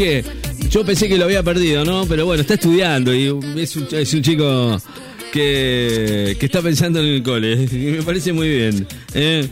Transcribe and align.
que 0.00 0.24
yo 0.70 0.82
pensé 0.82 1.08
que 1.08 1.18
lo 1.18 1.26
había 1.26 1.42
perdido, 1.42 1.84
¿no? 1.84 2.06
Pero 2.06 2.24
bueno, 2.24 2.40
está 2.40 2.54
estudiando 2.54 3.14
y 3.14 3.26
es 3.56 3.76
un, 3.76 4.22
chico 4.22 4.80
que, 5.30 6.38
que 6.40 6.46
está 6.46 6.62
pensando 6.62 7.00
en 7.00 7.06
el 7.06 7.22
cole. 7.22 7.68
Y 7.70 7.76
me 7.98 8.02
parece 8.02 8.32
muy 8.32 8.48
bien. 8.48 8.86
¿eh? 9.12 9.46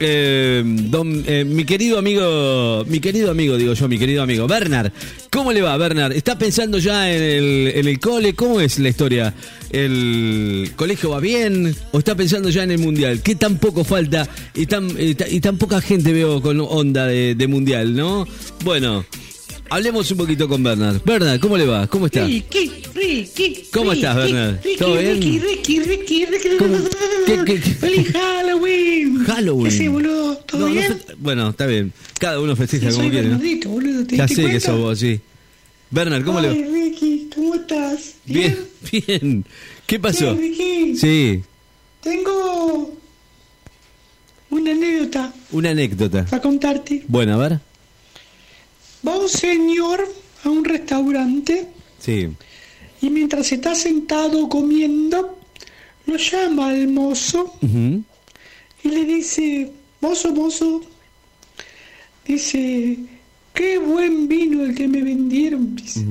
Eh, 0.00 0.64
don, 0.64 1.22
eh, 1.28 1.44
mi 1.44 1.64
querido 1.64 1.96
amigo, 1.96 2.84
mi 2.88 2.98
querido 2.98 3.30
amigo, 3.30 3.56
digo 3.56 3.74
yo, 3.74 3.86
mi 3.86 3.96
querido 3.96 4.24
amigo, 4.24 4.48
Bernard, 4.48 4.90
¿cómo 5.30 5.52
le 5.52 5.62
va, 5.62 5.76
Bernard? 5.76 6.10
¿Está 6.10 6.36
pensando 6.36 6.78
ya 6.78 7.14
en 7.14 7.86
el, 7.86 8.00
cole? 8.00 8.34
¿Cómo 8.34 8.60
es 8.60 8.80
la 8.80 8.88
historia? 8.88 9.32
¿El 9.70 10.72
colegio 10.74 11.10
va 11.10 11.20
bien? 11.20 11.72
¿O 11.92 12.00
está 12.00 12.16
pensando 12.16 12.48
ya 12.50 12.64
en 12.64 12.72
el 12.72 12.80
mundial? 12.80 13.20
¿Qué 13.22 13.36
tan 13.36 13.58
poco 13.58 13.84
falta 13.84 14.28
y 14.54 14.66
tan, 14.66 14.88
y 14.98 15.40
poca 15.40 15.80
gente 15.80 16.12
veo 16.12 16.42
con 16.42 16.58
onda 16.60 17.06
de, 17.06 17.36
de 17.36 17.46
mundial, 17.46 17.94
no? 17.94 18.26
Bueno, 18.64 19.04
hablemos 19.74 20.10
un 20.10 20.16
poquito 20.18 20.48
con 20.48 20.62
Bernard. 20.62 21.00
Bernard, 21.04 21.40
¿cómo 21.40 21.56
le 21.56 21.66
va? 21.66 21.86
¿Cómo 21.86 22.06
está? 22.06 22.24
Ricky, 22.26 22.70
Ricky. 22.94 23.62
¿Cómo 23.72 23.90
Ricky, 23.90 24.02
estás, 24.04 24.16
Bernard? 24.16 24.62
Ricky, 24.64 24.76
¿Todo 24.78 24.96
bien? 24.96 25.14
Ricky, 25.14 25.38
Ricky, 25.40 25.80
Ricky, 25.80 26.26
Ricky. 26.26 26.48
¿Qué- 27.26 27.44
qué- 27.44 27.60
qué? 27.60 27.70
¡Feliz 27.74 28.12
Halloween! 28.12 29.18
Halloween. 29.26 29.70
¿Qué 29.70 29.76
sé, 29.76 29.88
boludo? 29.88 30.36
¿Todo 30.38 30.60
No, 30.68 30.72
bien? 30.72 31.02
bueno, 31.18 31.50
está 31.50 31.66
bien. 31.66 31.92
Cada 32.18 32.40
uno 32.40 32.54
festeja 32.56 32.90
como 32.90 33.02
quiere, 33.10 33.22
¿no? 33.28 33.38
Bernardito, 33.38 33.68
boludo. 33.70 34.06
¿Te 34.06 34.16
Ya 34.16 34.28
sé 34.28 34.46
que 34.46 34.60
sos 34.60 34.78
vos, 34.78 34.98
sí. 34.98 35.20
Bernard, 35.90 36.24
¿cómo 36.24 36.40
le 36.40 36.48
va? 36.48 36.54
Ricky, 36.54 37.28
¿cómo 37.34 37.54
estás? 37.54 38.14
Bien, 38.24 38.56
bien. 38.92 39.44
¿Qué 39.86 39.98
pasó? 39.98 40.34
Bien, 40.34 40.52
Ricky. 40.52 40.96
Sí, 40.96 41.42
Tengo 42.00 42.94
una 44.50 44.70
anécdota 44.70 45.32
una 45.50 45.70
anécdota. 45.70 46.24
para 46.26 46.42
contarte. 46.42 47.04
Bueno, 47.08 47.34
a 47.34 47.48
ver. 47.48 47.60
Va 49.06 49.16
un 49.18 49.28
señor 49.28 50.06
a 50.44 50.48
un 50.50 50.64
restaurante 50.64 51.68
Sí. 51.98 52.28
y 53.00 53.10
mientras 53.10 53.50
está 53.52 53.74
sentado 53.74 54.48
comiendo, 54.48 55.38
lo 56.06 56.16
llama 56.16 56.68
al 56.68 56.88
mozo 56.88 57.54
y 57.62 58.88
le 58.88 59.04
dice, 59.04 59.70
mozo, 60.00 60.32
mozo, 60.34 60.82
dice, 62.26 62.98
qué 63.52 63.78
buen 63.78 64.28
vino 64.28 64.64
el 64.64 64.74
que 64.74 64.88
me 64.88 65.02
vendieron. 65.02 65.74
dice. 65.76 66.04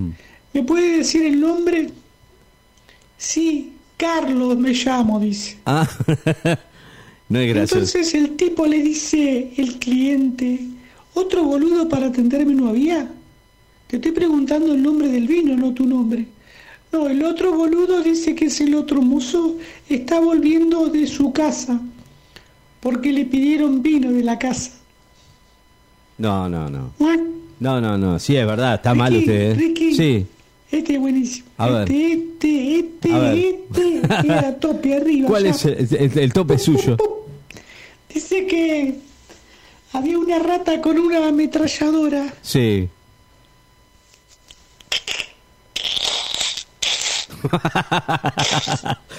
¿Me 0.53 0.63
puede 0.63 0.97
decir 0.97 1.23
el 1.23 1.39
nombre? 1.39 1.89
Sí, 3.17 3.71
Carlos 3.97 4.57
me 4.57 4.71
llamo, 4.73 5.19
dice. 5.19 5.57
Ah, 5.65 5.87
no 7.29 7.39
es 7.39 7.53
gracioso. 7.53 7.75
Entonces 7.97 8.13
el 8.13 8.35
tipo 8.35 8.65
le 8.65 8.81
dice, 8.81 9.51
el 9.57 9.79
cliente, 9.79 10.59
¿otro 11.13 11.43
boludo 11.43 11.87
para 11.89 12.07
atenderme 12.07 12.53
no 12.53 12.67
había? 12.69 13.09
Te 13.87 13.97
estoy 13.97 14.11
preguntando 14.11 14.73
el 14.73 14.81
nombre 14.81 15.07
del 15.07 15.27
vino, 15.27 15.55
no 15.55 15.73
tu 15.73 15.85
nombre. 15.85 16.25
No, 16.91 17.07
el 17.09 17.23
otro 17.23 17.53
boludo 17.53 18.01
dice 18.01 18.35
que 18.35 18.45
es 18.45 18.61
el 18.61 18.75
otro 18.75 19.01
mozo, 19.01 19.57
está 19.89 20.19
volviendo 20.19 20.87
de 20.87 21.07
su 21.07 21.31
casa, 21.33 21.81
porque 22.79 23.11
le 23.11 23.25
pidieron 23.25 23.81
vino 23.81 24.11
de 24.11 24.23
la 24.23 24.37
casa. 24.37 24.71
No, 26.17 26.47
no, 26.47 26.69
no. 26.69 26.93
No, 27.59 27.81
no, 27.81 27.97
no. 27.97 28.19
Sí, 28.19 28.35
es 28.35 28.45
verdad. 28.45 28.75
Está 28.75 28.93
mal 28.93 29.15
usted, 29.15 29.51
¿eh? 29.51 29.55
Ricky. 29.55 29.95
Sí. 29.95 30.25
Este 30.71 30.93
es 30.95 30.99
buenísimo. 30.99 31.47
A 31.57 31.69
ver. 31.69 31.91
Este, 31.91 32.79
este, 32.79 32.79
este, 32.79 33.49
este, 33.49 34.01
queda 34.21 34.59
tope 34.59 34.95
arriba. 34.95 35.27
¿Cuál 35.27 35.43
ya. 35.45 35.49
es 35.51 35.65
el, 35.65 35.87
el- 35.99 36.17
el 36.19 36.33
tope 36.33 36.57
suyo? 36.57 36.97
Dice 38.13 38.45
que 38.45 38.95
había 39.93 40.17
una 40.19 40.39
rata 40.39 40.81
con 40.81 40.97
una 40.99 41.27
ametralladora. 41.27 42.33
Sí. 42.41 42.89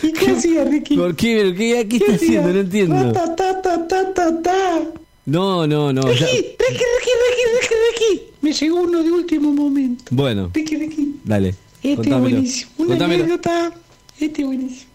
¿Y 0.03 0.13
qué 0.13 0.31
hacía 0.31 0.65
Ricky? 0.65 0.97
¿Por 0.97 1.15
qué? 1.17 1.55
¿Qué, 1.57 1.87
qué 1.89 1.89
¿Qué 1.89 1.97
está 1.97 2.15
haciendo? 2.15 2.53
No 2.53 2.61
entiendo. 2.61 3.13
Ta, 3.13 3.35
ta, 3.35 3.63
ta, 3.63 3.87
ta, 3.87 4.15
ta, 4.15 4.43
ta. 4.43 4.81
No, 5.27 5.67
no, 5.67 5.93
no. 5.93 6.03
Ricky, 6.03 6.21
ya- 6.21 6.27
Ricky, 6.27 6.55
Ricky, 6.59 7.45
Ricky, 7.61 7.75
Ricky. 8.15 8.23
Me 8.43 8.53
llegó 8.53 8.77
uno 8.83 9.03
de 9.03 9.11
último 9.11 9.53
momento. 9.53 10.05
Bueno, 10.11 10.51
Ricky, 10.53 10.77
Ricky. 10.77 11.17
dale. 11.25 11.55
Este 11.83 12.09
es 12.11 12.19
buenísimo. 12.21 12.71
Una 12.79 12.89
Contámelo. 12.89 13.25
anécdota. 13.25 13.73
Este 14.21 14.41
es 14.43 14.47
buenísimo. 14.47 14.91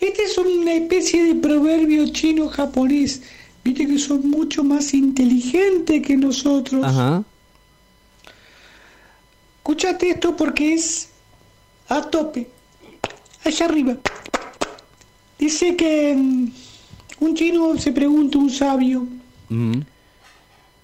Este 0.00 0.22
es 0.24 0.38
una 0.38 0.74
especie 0.74 1.24
de 1.24 1.34
proverbio 1.36 2.06
chino-japonés. 2.08 3.22
Viste 3.66 3.84
que 3.84 3.98
son 3.98 4.30
mucho 4.30 4.62
más 4.62 4.94
inteligentes 4.94 6.00
que 6.00 6.16
nosotros. 6.16 6.84
Ajá. 6.84 7.24
Escuchate 9.56 10.10
esto 10.10 10.36
porque 10.36 10.74
es 10.74 11.08
a 11.88 12.00
tope. 12.00 12.48
Allá 13.42 13.66
arriba. 13.66 13.96
Dice 15.36 15.74
que 15.74 16.14
mm, 16.14 16.52
un 17.18 17.34
chino 17.34 17.76
se 17.76 17.90
pregunta 17.90 18.38
un 18.38 18.50
sabio, 18.50 19.04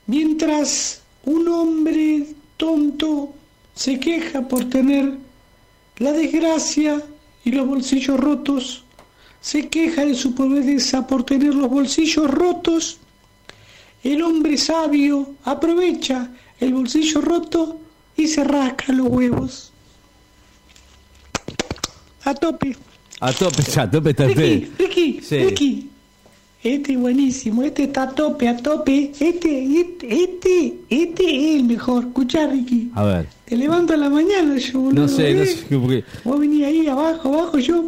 mientras 0.08 1.02
un 1.24 1.46
hombre 1.46 2.34
tonto 2.56 3.32
se 3.76 4.00
queja 4.00 4.48
por 4.48 4.68
tener 4.68 5.18
la 5.98 6.10
desgracia 6.10 7.00
y 7.44 7.52
los 7.52 7.68
bolsillos 7.68 8.18
rotos, 8.18 8.84
se 9.42 9.68
queja 9.68 10.06
de 10.06 10.14
su 10.14 10.34
pobreza 10.34 11.06
por 11.06 11.24
tener 11.24 11.54
los 11.54 11.68
bolsillos 11.68 12.30
rotos, 12.30 12.98
el 14.02 14.22
hombre 14.22 14.56
sabio 14.56 15.34
aprovecha 15.44 16.30
el 16.60 16.72
bolsillo 16.72 17.20
roto 17.20 17.78
y 18.16 18.28
se 18.28 18.44
rasca 18.44 18.92
los 18.92 19.08
huevos. 19.08 19.72
A 22.24 22.34
tope. 22.34 22.76
A 23.20 23.32
tope, 23.32 23.62
a 23.80 23.90
tope 23.90 24.10
está 24.10 24.26
Ricky. 24.26 24.70
Ricky, 24.78 25.20
Sí. 25.22 25.38
Ricky. 25.38 25.88
Este 26.62 26.92
es 26.92 26.98
buenísimo, 26.98 27.64
este 27.64 27.84
está 27.84 28.04
a 28.04 28.10
tope, 28.10 28.46
a 28.48 28.56
tope. 28.56 29.10
Este, 29.18 29.64
este, 29.80 30.22
este, 30.22 30.74
este 30.88 31.24
es 31.24 31.56
el 31.56 31.64
mejor. 31.64 32.04
Escuchá, 32.04 32.46
Ricky. 32.46 32.92
A 32.94 33.02
ver. 33.02 33.28
Te 33.44 33.56
levanto 33.56 33.94
a 33.94 33.96
la 33.96 34.08
mañana 34.08 34.56
yo, 34.56 34.78
boludo. 34.78 35.02
No 35.02 35.08
sé, 35.08 35.34
no 35.34 35.42
¿eh? 35.42 35.46
sé. 35.46 35.78
por 35.78 35.88
qué. 35.88 36.04
Vos 36.22 36.38
venís 36.38 36.64
ahí 36.64 36.86
abajo, 36.86 37.34
abajo, 37.34 37.58
yo. 37.58 37.84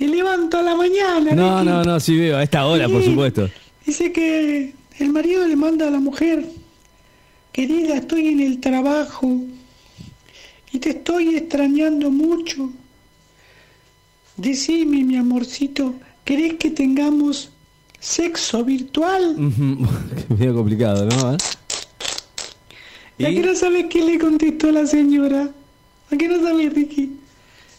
Te 0.00 0.08
levanto 0.08 0.56
a 0.56 0.62
la 0.62 0.74
mañana. 0.74 1.34
No, 1.34 1.62
no, 1.62 1.84
no, 1.84 2.00
sí 2.00 2.16
veo. 2.16 2.38
A 2.38 2.42
esta 2.42 2.64
hora, 2.64 2.88
por 2.88 3.04
supuesto. 3.04 3.50
Dice 3.84 4.10
que 4.10 4.72
el 4.98 5.10
marido 5.10 5.46
le 5.46 5.56
manda 5.56 5.88
a 5.88 5.90
la 5.90 6.00
mujer, 6.00 6.46
querida, 7.52 7.98
estoy 7.98 8.28
en 8.28 8.40
el 8.40 8.60
trabajo 8.60 9.30
y 10.72 10.78
te 10.78 10.90
estoy 10.90 11.36
extrañando 11.36 12.10
mucho. 12.10 12.70
Decime, 14.38 15.04
mi 15.04 15.16
amorcito, 15.18 15.92
¿querés 16.24 16.54
que 16.54 16.70
tengamos 16.70 17.50
sexo 17.98 18.64
virtual? 18.64 19.36
Medio 20.30 20.54
complicado, 20.54 21.04
¿no? 21.04 21.34
¿Eh? 21.34 21.36
¿Y 23.18 23.24
a 23.26 23.28
qué 23.28 23.40
no 23.40 23.54
sabes 23.54 23.84
qué 23.90 24.02
le 24.02 24.18
contestó 24.18 24.72
la 24.72 24.86
señora? 24.86 25.50
¿A 26.10 26.16
qué 26.16 26.26
no 26.26 26.42
sabes, 26.42 26.72
Ricky? 26.72 27.20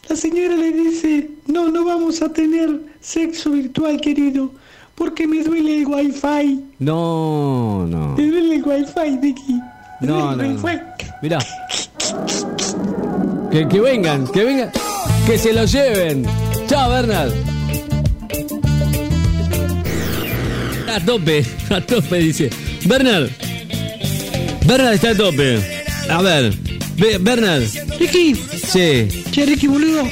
La 0.09 0.15
señora 0.15 0.55
le 0.57 0.71
dice, 0.71 1.29
no, 1.47 1.69
no 1.69 1.85
vamos 1.85 2.21
a 2.21 2.31
tener 2.33 2.69
sexo 2.99 3.51
virtual, 3.51 3.99
querido, 4.01 4.51
porque 4.95 5.25
me 5.27 5.41
duele 5.43 5.77
el 5.79 5.87
wifi. 5.87 6.59
No, 6.79 7.85
no. 7.87 8.15
Me 8.17 8.27
duele 8.27 8.55
el 8.55 8.63
wifi, 8.63 9.17
Ricky. 9.21 9.53
Me 10.01 10.07
No, 10.07 10.35
duele 10.35 10.49
el 10.49 10.55
no, 10.55 10.61
wifi. 10.63 10.77
no. 10.77 11.15
Mirá. 11.21 11.39
Que, 13.51 13.67
que 13.67 13.79
vengan, 13.79 14.27
que 14.27 14.43
vengan. 14.43 14.71
Que 15.25 15.37
se 15.37 15.53
lo 15.53 15.65
lleven. 15.65 16.25
Chao, 16.67 16.89
Bernard. 16.89 17.31
A 20.93 20.99
tope, 21.05 21.45
a 21.69 21.79
tope, 21.79 22.17
dice. 22.19 22.49
Bernard. 22.85 23.29
Bernard 24.65 24.93
está 24.95 25.11
a 25.11 25.15
tope. 25.15 25.59
A 26.09 26.21
ver. 26.21 26.53
Be- 26.97 27.17
Bernard. 27.17 27.63
Ricky, 27.99 28.35
Sí. 28.35 29.20
Che, 29.31 29.45
Ricky, 29.45 29.67
boludo. 29.67 30.07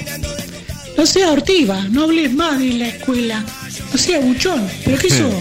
No 0.98 1.06
seas 1.06 1.30
hortiva, 1.32 1.86
no 1.92 2.04
hables 2.04 2.34
más 2.34 2.60
de 2.60 2.74
la 2.74 2.88
escuela. 2.90 3.46
No 3.92 3.98
seas 3.98 4.24
buchón. 4.24 4.62
¿Pero 4.84 4.98
qué 4.98 5.10
sos? 5.10 5.34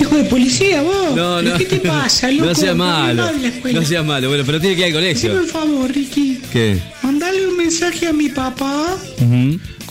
Hijo 0.00 0.16
de 0.16 0.24
policía, 0.24 0.82
vos. 0.82 1.14
No, 1.14 1.36
¿Pero 1.36 1.42
no. 1.42 1.58
¿Qué 1.58 1.64
te 1.64 1.76
pasa, 1.80 2.30
loco? 2.32 2.46
No 2.46 2.54
sea 2.54 2.70
hables 2.70 2.76
malo. 2.78 3.30
No 3.72 3.84
sea 3.84 4.02
malo. 4.02 4.28
Bueno, 4.28 4.44
pero 4.44 4.60
tiene 4.60 4.74
que 4.76 4.80
ir 4.82 4.86
al 4.86 4.92
colegio. 4.92 5.34
un 5.40 5.46
favor, 5.46 5.92
Ricky. 5.92 6.38
¿Qué? 6.52 6.78
Mandale 7.02 7.46
un 7.46 7.56
mensaje 7.56 8.06
a 8.08 8.12
mi 8.12 8.28
papá 8.28 8.96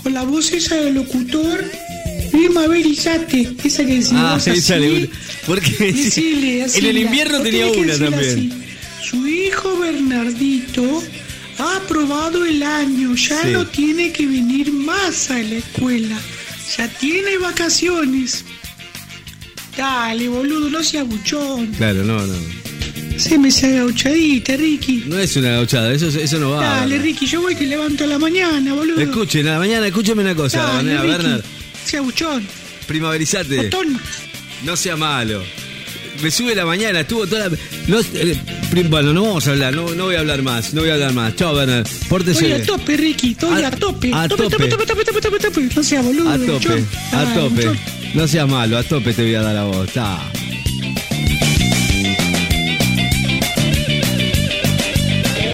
con 0.04 0.14
la 0.14 0.24
voz 0.24 0.52
esa 0.52 0.76
del 0.76 0.96
locutor. 0.96 1.64
Irma 2.34 2.66
Berizate, 2.68 3.56
esa 3.64 3.86
que 3.86 3.96
decía. 3.96 4.34
Ah, 4.34 4.40
sí, 4.40 4.60
sale. 4.62 5.10
Porque 5.46 5.72
Decile 5.94 6.64
así, 6.64 6.80
en 6.80 6.86
el 6.86 6.98
invierno 7.00 7.40
tenía 7.42 7.68
una 7.68 7.98
también. 7.98 8.32
así. 8.32 8.54
Su 9.04 9.28
hijo 9.28 9.78
Bernardito 9.80 11.04
ha 11.62 11.78
aprobado 11.78 12.46
el 12.46 12.62
año, 12.64 13.16
ya 13.16 13.42
Sí. 13.44 13.52
no 13.52 13.66
tiene 13.68 14.12
que 14.12 14.26
venir 14.26 14.72
más 14.72 15.30
a 15.32 15.40
la 15.40 15.56
escuela, 15.56 16.18
ya 16.78 16.88
tiene 16.88 17.38
vacaciones. 17.38 18.44
Dale, 19.78 20.28
boludo, 20.28 20.70
no 20.70 20.84
seas 20.84 21.08
buchón. 21.08 21.68
Claro, 21.78 22.04
no, 22.04 22.26
no. 22.26 22.36
Se 23.18 23.38
me 23.38 23.50
esa 23.50 23.68
gauchadita, 23.70 24.58
Ricky. 24.58 25.04
No 25.06 25.18
es 25.20 25.36
una 25.36 25.52
gauchada, 25.52 25.94
eso, 25.94 26.08
eso 26.08 26.40
no 26.40 26.52
va. 26.52 26.64
Dale. 26.64 26.98
Ricky, 26.98 27.26
yo 27.28 27.42
voy 27.42 27.56
que 27.56 27.66
levanto 27.68 28.04
a 28.04 28.08
la 28.08 28.18
mañana, 28.20 28.74
boludo. 28.74 29.00
Escuchen, 29.00 29.48
a 29.48 29.54
la 29.54 29.60
mañana, 29.60 29.88
escúcheme 29.88 30.22
una 30.24 30.36
cosa, 30.36 30.58
Dale, 30.64 30.90
Bernard, 30.90 31.04
Ricky. 31.06 31.18
Bernard. 31.24 31.42
Sea 31.86 32.02
buchón. 32.02 32.48
Primaverizate. 32.88 33.56
Botón. 33.70 34.00
No 34.64 34.76
sea 34.76 34.96
malo. 34.96 35.42
Me 36.22 36.30
sube 36.32 36.54
la 36.56 36.66
mañana, 36.66 37.00
estuvo 37.02 37.26
toda 37.28 37.50
la. 37.50 37.58
No, 37.88 38.00
eh, 38.00 38.38
bueno, 38.90 39.14
no 39.14 39.24
vamos 39.24 39.48
a 39.48 39.52
hablar, 39.52 39.76
no, 39.76 39.90
no 39.96 40.06
voy 40.06 40.16
a 40.16 40.20
hablar 40.20 40.42
más, 40.44 40.74
no 40.74 40.82
voy 40.82 40.90
a 40.90 40.94
hablar 40.94 41.14
más. 41.14 41.36
Chao, 41.36 41.54
Bernard. 41.54 41.88
Pórtese. 42.10 42.46
Estoy 42.46 42.62
a 42.62 42.66
tope, 42.66 42.98
Ricky. 42.98 43.32
Estoy 43.32 43.64
A- 43.64 43.68
a, 43.68 43.72
tope. 43.72 44.12
a 44.14 44.28
tope, 44.28 44.44
tope. 44.44 44.68
tope, 44.70 44.86
tope, 44.86 45.04
tope, 45.06 45.06
tope, 45.06 45.22
tope, 45.22 45.40
tope. 45.40 45.70
No 45.76 45.84
sea 45.84 46.02
boludo. 46.02 46.30
A 46.30 46.38
tope, 46.38 46.84
a 47.14 47.34
tope. 47.34 47.80
No 48.14 48.28
seas 48.28 48.48
malo, 48.50 48.78
a 48.78 48.84
tope 48.84 49.14
te 49.14 49.24
voy 49.24 49.36
a 49.36 49.42
dar 49.42 49.58
a 49.58 49.64
vos. 49.66 49.92
Chao. 49.94 50.20